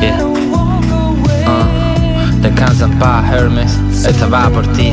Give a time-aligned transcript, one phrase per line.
[0.00, 0.24] Yeah.
[1.46, 4.92] Uh, descansa en paz, Hermes, esta va por ti.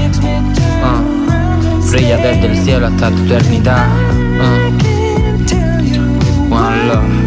[0.84, 3.88] Uh, brilla desde el cielo hasta tu eternidad.
[4.40, 4.72] Uh,
[6.54, 7.27] one love.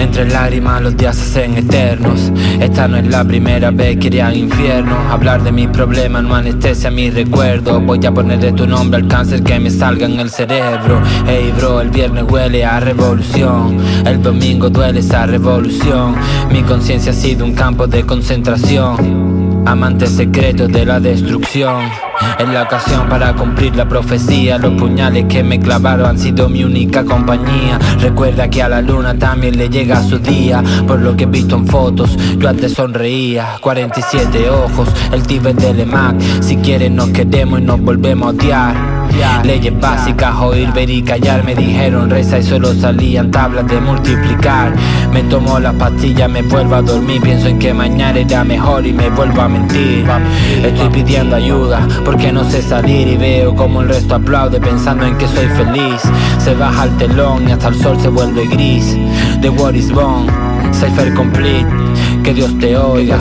[0.00, 2.32] Entre lágrimas los días se hacen eternos.
[2.58, 4.96] Esta no es la primera vez que iré al infierno.
[5.10, 7.84] Hablar de mis problemas no anestesia mis recuerdos.
[7.84, 11.02] Voy a ponerle tu nombre al cáncer que me salga en el cerebro.
[11.26, 13.76] Hey bro, el viernes huele a revolución.
[14.06, 16.16] El domingo duele esa revolución.
[16.50, 19.62] Mi conciencia ha sido un campo de concentración.
[19.66, 22.09] Amante secreto de la destrucción.
[22.38, 24.58] Es la ocasión para cumplir la profecía.
[24.58, 27.78] Los puñales que me clavaron han sido mi única compañía.
[28.00, 30.62] Recuerda que a la luna también le llega su día.
[30.86, 33.56] Por lo que he visto en fotos, yo antes sonreía.
[33.60, 36.20] 47 ojos, el Tíbet del EMAC.
[36.40, 38.89] Si quieres, nos queremos y nos volvemos a odiar.
[39.44, 41.44] Leyes básicas, oír, ver y callar.
[41.44, 44.74] Me dijeron reza y solo salían tablas de multiplicar.
[45.12, 47.20] Me tomo las pastillas, me vuelvo a dormir.
[47.20, 50.06] Pienso en que mañana irá mejor y me vuelvo a mentir.
[50.62, 53.08] Estoy pidiendo ayuda porque no sé salir.
[53.08, 56.02] Y veo como el resto aplaude pensando en que soy feliz.
[56.38, 58.96] Se baja el telón y hasta el sol se vuelve gris.
[59.40, 60.26] The war is born,
[60.72, 61.66] cipher complete.
[62.22, 63.18] Que Dios te oiga.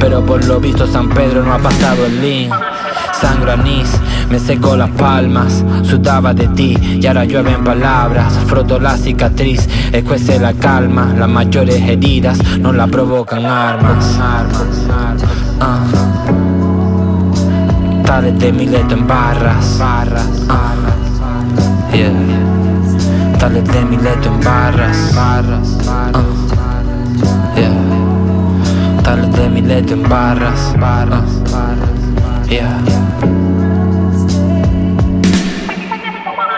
[0.00, 2.52] Pero por lo visto San Pedro no ha pasado el link
[3.20, 3.90] Sangro anís,
[4.30, 10.38] me seco las palmas, sudaba de ti y ahora llueven palabras, froto la cicatriz, escuece
[10.38, 14.18] la calma, las mayores heridas no la provocan armas.
[14.20, 15.84] Ah.
[18.04, 19.78] Tales de Mileto en barras.
[19.80, 20.04] Ah.
[21.92, 22.12] Yeah.
[23.38, 24.96] Tales de Mileto en barras.
[25.16, 25.42] Ah.
[27.56, 29.02] Yeah.
[29.02, 30.74] Tales de Mileto en barras.
[32.48, 32.82] Yeah.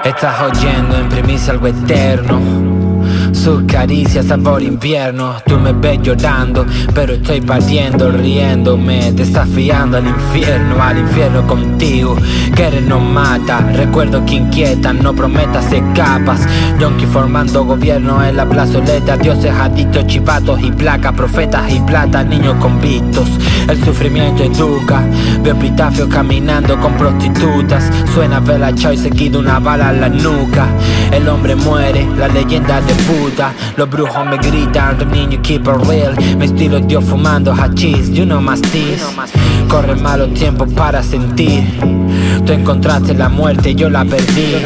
[0.05, 2.90] Estás oyendo en primicia algo eterno.
[3.33, 10.83] Sus caricias sabor invierno, tú me ves llorando, pero estoy partiendo, riéndome, desafiando al infierno,
[10.83, 12.17] al infierno contigo.
[12.55, 16.47] Querer no mata, recuerdo que inquieta, no prometas escapas.
[16.79, 22.57] Yonki formando gobierno en la plazoleta, dioses adictos, chivatos y placas, profetas y plata, niños
[22.57, 23.29] convictos.
[23.69, 25.03] El sufrimiento educa,
[25.43, 27.85] veo epitafios caminando con prostitutas.
[28.13, 30.67] Suena vela chao y seguido una bala en la nuca.
[31.13, 33.20] El hombre muere, la leyenda de puta.
[33.77, 36.15] Los brujos me gritan, los niños keep it real.
[36.39, 39.03] Mi estilo Dios fumando hachís, you know mastis.
[39.69, 41.65] Corren malos tiempos para sentir.
[42.47, 44.57] Tú encontraste la muerte, yo la perdí.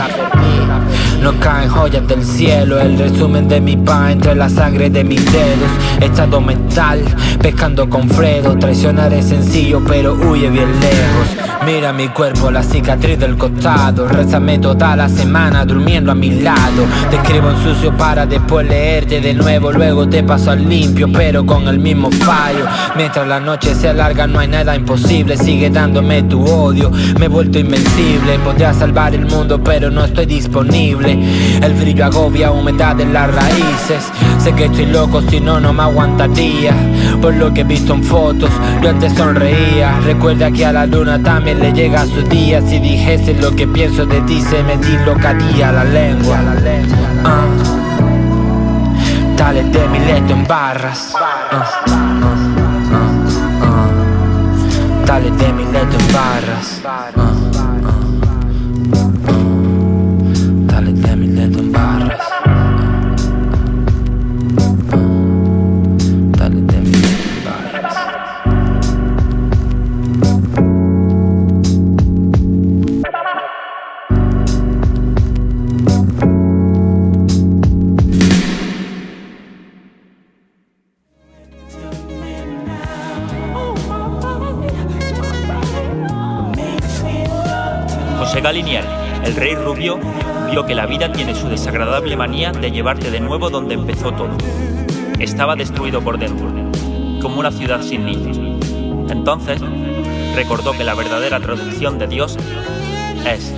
[1.25, 5.25] No caen joyas del cielo, el resumen de mi pan entre la sangre de mis
[5.33, 5.71] dedos.
[5.99, 7.03] Estado mental,
[7.41, 8.59] pescando con Fredo.
[8.59, 11.45] Traicionar es sencillo, pero huye bien lejos.
[11.65, 14.07] Mira mi cuerpo, la cicatriz del costado.
[14.07, 16.85] Rézame toda la semana durmiendo a mi lado.
[17.09, 19.73] Te escribo en sucio para después leerte de nuevo.
[19.73, 22.67] Luego te paso al limpio, pero con el mismo fallo.
[22.97, 25.39] Mientras la noche se alarga, no hay nada imposible.
[25.39, 28.39] Sigue dándome tu odio, me he vuelto invencible.
[28.45, 31.14] Podría salvar el mundo, pero no estoy disponible.
[31.63, 34.11] El brillo agobia humedad en las raíces.
[34.39, 36.75] Sé que estoy loco, si no, no me aguantaría.
[37.21, 38.51] Por lo que he visto en fotos,
[38.83, 39.99] yo antes sonreía.
[40.05, 42.61] Recuerda que a la luna también le llega su día.
[42.63, 46.39] Si dijese lo que pienso de ti, se me dislocaría la lengua.
[47.25, 47.47] Ah.
[49.37, 51.13] Tales de Mileto en barras.
[51.17, 52.25] Ah, ah, ah,
[53.63, 53.85] ah.
[55.07, 57.64] Tales de en barras.
[89.25, 89.99] El rey rubio,
[90.51, 94.37] vio que la vida tiene su desagradable manía de llevarte de nuevo donde empezó todo.
[95.21, 96.47] Estaba destruido por dentro,
[97.23, 98.39] como una ciudad sin niños.
[99.09, 99.61] Entonces,
[100.35, 102.37] recordó que la verdadera traducción de Dios
[103.25, 103.55] es